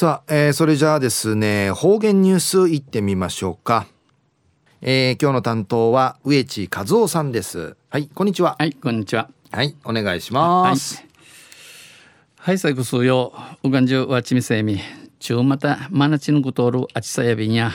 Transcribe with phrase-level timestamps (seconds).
[0.00, 3.86] さあ、えー、それじゃあですね方言ニュースいってみましょうか、
[4.80, 7.76] えー、今日の担当は植地和夫さんです。
[7.90, 8.56] はいこんにちは。
[8.58, 9.28] はいこんにちは。
[9.52, 10.96] はいお願いします。
[10.96, 11.06] はい、
[12.36, 14.80] はい、最後数曜うがんじゅうわちみせみ。
[15.18, 17.70] 中またまなちのことおるあちさやびんや。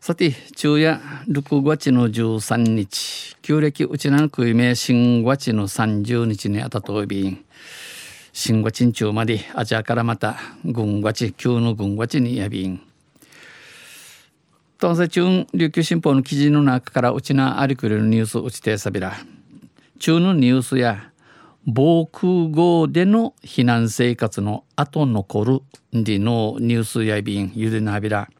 [0.00, 0.98] さて昼夜
[1.28, 3.36] 6月の13日。
[3.42, 7.44] 旧暦うちなのくいめ新月の30日にあたとびん
[8.34, 12.80] 新月中まであちゃからまた軍月旧の軍月にやびん。
[14.80, 19.12] 東西中琉球新報の記事の中からうちなありくれるニュースうちてさびら。
[19.98, 21.12] 中のニュースや
[21.66, 25.60] 防空壕での避難生活の後残る
[25.92, 28.30] でのニュースやびんゆでなびら。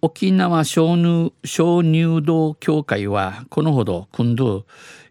[0.00, 4.64] 沖縄鍾乳鍾乳洞協会はこのほど今度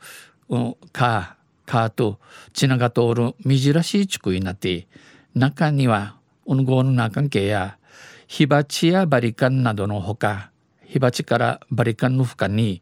[0.50, 2.20] うん、カーカーと
[2.54, 4.88] ちなが通るみじらしい地区になって
[5.34, 7.78] 中にはうの号の中けや
[8.28, 10.52] 火鉢やバリカンなどのほか
[10.86, 12.82] 火鉢からバリカンの深に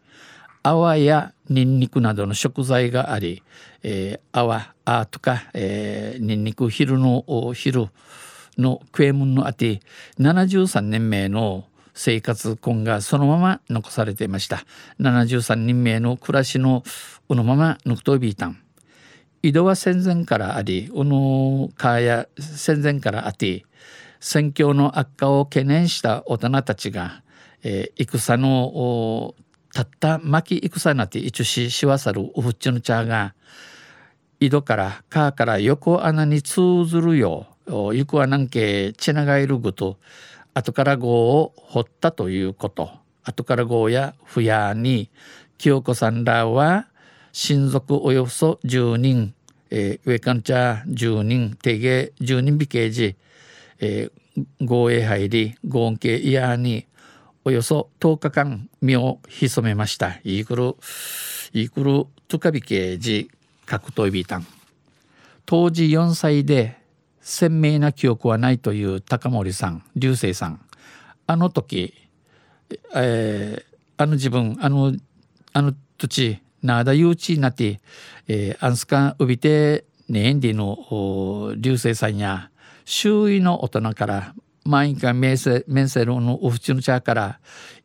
[0.64, 3.44] 泡やニンニクなどの食材があり、
[3.84, 7.90] えー、泡あとか、えー、ニンニク昼の昼
[8.58, 9.82] の食え物のあて
[10.20, 14.66] 73年目の生活根がそのまま残されていました。
[15.00, 16.84] 73人名の暮らしの
[17.28, 18.58] このまま抜くとびいたん
[19.42, 23.66] 井戸は戦前からありこの川や戦前からあて
[24.22, 27.22] 戦況の悪化を懸念した大人たちが、
[27.62, 29.36] えー、戦の
[29.74, 33.34] たった巻き戦なて一ししわさるおふっちの茶が
[34.40, 39.98] 井戸から川から横穴に通ずるよう行くはなんけ血長いるぐと
[40.54, 42.92] 後から号を掘ったということ。
[43.24, 45.10] 後から号やふやに
[45.58, 46.88] 清子さんらは
[47.32, 49.34] 親族およそ10人、
[49.72, 53.16] えー、上官茶10人定芸10人美形時
[53.80, 56.86] えー、合へ入り合音系イヤーに
[57.46, 60.20] およそ10日間身を潜めました。
[60.24, 60.76] イークル
[61.52, 63.30] イークルトゥカビケジ
[63.66, 64.48] 格闘ビータン。
[65.46, 66.78] 当時4歳で
[67.20, 70.62] 鮮明な記憶はないという高森さん流星さん。
[71.28, 71.94] あの時、
[72.96, 73.64] えー、
[73.98, 74.94] あの自分あの
[75.52, 77.82] あの土地なだゆうちなって、
[78.30, 82.52] えー、アンスカンウビテネエンディの流星さんや
[82.86, 84.34] 周囲の大人から
[84.66, 87.40] 毎回メンセメンセルのおふちの茶から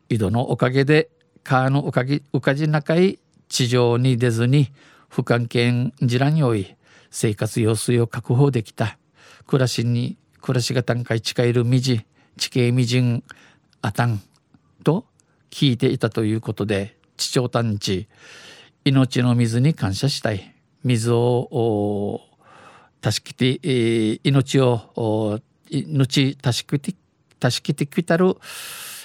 [0.08, 1.10] 井戸のおかげで
[1.42, 3.18] 川のおかげうかじなかい
[3.48, 4.72] 地上に出ずに
[5.08, 6.76] 不関係じらにおい
[7.10, 8.98] 生活用水を確保できた。
[9.46, 12.04] 暮らしに暮らしが短回近いるみじ
[12.36, 13.24] 地形みじん
[13.80, 14.20] あたん
[14.84, 15.06] と
[15.50, 18.08] 聞いていたということで地長探知
[18.84, 20.54] 命の水に感謝したい。
[20.84, 22.20] 水を
[23.02, 26.96] 助けて、えー、命を命助けて
[27.50, 28.36] 助けてきたる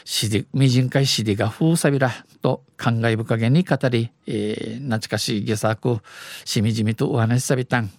[0.06, 2.12] しでみじんかいしでがふうさびら
[2.42, 6.00] と感慨深げに語り、えー、懐かしい下作
[6.46, 7.90] しみじみとお話しさびたん。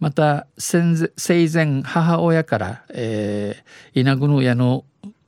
[0.00, 4.84] また生前母親から、えー、稲ぐのやの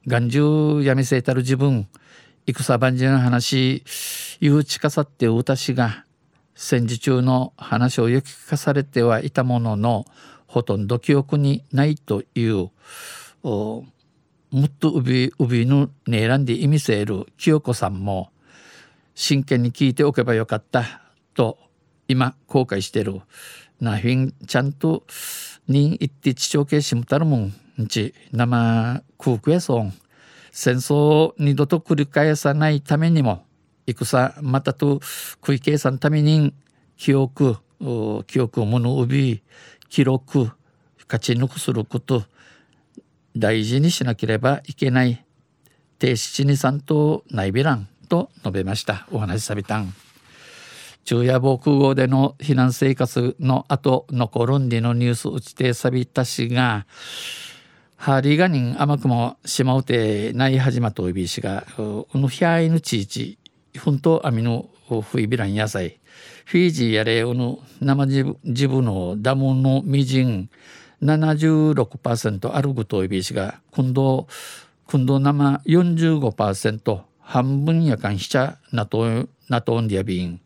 [0.07, 1.89] 眼中やみせたる自分
[2.47, 3.83] 戦万事の話
[4.41, 6.05] ゆうちかさってうたしが
[6.55, 10.05] 戦時中の話をよき聞かされてはいたものの
[10.50, 12.70] ほとんど記憶にないという
[13.44, 13.85] も
[14.64, 18.32] っとうびうびぬねえらんで意味せる清子さんも
[19.14, 21.02] 真剣に聞いておけばよかった
[21.35, 21.56] と
[22.08, 23.20] 今後悔してる。
[23.81, 25.05] なひんちゃんと
[25.69, 29.94] に言って地長系しむたるもんんち生空空やそん
[30.50, 33.44] 戦争を二度と繰り返さないためにも
[33.87, 36.52] 戦またと食い計算ために
[36.97, 37.56] 記憶
[38.26, 39.43] 記憶をものうび
[39.91, 40.51] 記録
[41.07, 42.23] 勝ち抜くすること
[43.37, 45.25] 大事にしなければいけない
[45.99, 49.07] 低七二三と内ビランと述べました。
[49.11, 49.93] お話しさびたん。
[51.05, 56.87] 昼夜防空壕での避難生活の後残るんでのニュース打ちてさびたしが
[57.97, 63.39] ハリガニン甘くもしまうてない始まといびしがうのひゃいぬちいち
[63.77, 64.69] ふんとあみの
[65.01, 66.01] ふいびらん野菜。
[66.45, 70.51] フィージーやれうの生ジブジブのダムのみじん。
[71.03, 74.27] 76%あるぐといびしが今度
[74.87, 80.41] 今度生45%半分やかんひちゃなとなとんでやびん、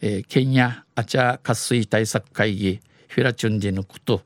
[0.00, 2.80] えー、ケンヤアチャ渇水対策会議。
[3.06, 4.22] フィラチュンジヌクと。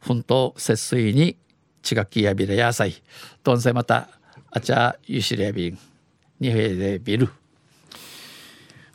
[0.00, 1.36] ふんと節水に
[1.82, 2.94] ちがきやびれやさい
[3.42, 4.08] とんせまた
[4.50, 5.78] あちゃゆしれやびん
[6.38, 7.39] にへでビル。